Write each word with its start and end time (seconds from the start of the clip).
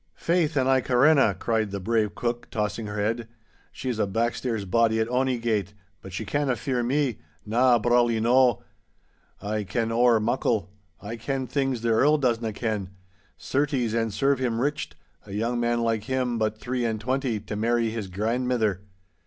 'Faith, 0.15 0.57
an' 0.57 0.65
I 0.67 0.81
carena,' 0.81 1.35
cried 1.37 1.69
the 1.69 1.79
brave 1.79 2.15
cook, 2.15 2.47
tossing 2.49 2.87
her 2.87 2.95
head, 2.99 3.27
'she 3.71 3.87
is 3.87 3.99
a 3.99 4.07
backstairs 4.07 4.65
body 4.65 4.99
at 4.99 5.07
ony 5.09 5.37
gate, 5.37 5.75
but 6.01 6.11
she 6.11 6.25
canna 6.25 6.55
fear 6.55 6.81
me—na, 6.81 7.77
brawly 7.77 8.19
no'. 8.19 8.63
I 9.43 9.63
ken 9.63 9.91
ower 9.91 10.19
muckle. 10.19 10.71
I 10.99 11.17
ken 11.17 11.45
things 11.45 11.81
the 11.81 11.89
Earl 11.89 12.17
doesna 12.17 12.51
ken. 12.51 12.89
Certes 13.37 13.93
an' 13.93 14.09
serve 14.09 14.39
him 14.39 14.59
richt—a 14.59 15.33
young 15.33 15.59
man 15.59 15.81
like 15.81 16.05
him—but 16.05 16.57
three 16.57 16.83
an' 16.83 16.97
twenty, 16.97 17.39
to 17.39 17.55
mairry 17.55 17.91
his 17.91 18.07
grandmither. 18.09 18.81